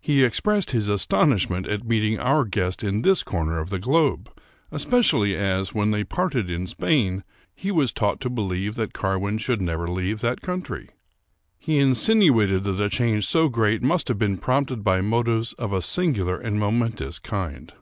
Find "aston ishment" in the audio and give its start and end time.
0.88-1.68